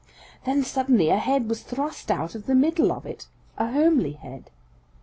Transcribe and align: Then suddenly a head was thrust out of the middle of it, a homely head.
Then 0.45 0.63
suddenly 0.63 1.09
a 1.09 1.19
head 1.19 1.47
was 1.47 1.61
thrust 1.61 2.09
out 2.09 2.33
of 2.33 2.47
the 2.47 2.55
middle 2.55 2.91
of 2.91 3.05
it, 3.05 3.27
a 3.59 3.71
homely 3.71 4.13
head. 4.13 4.49